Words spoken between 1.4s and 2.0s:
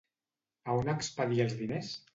els diners?